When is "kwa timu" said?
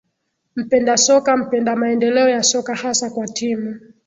3.09-3.79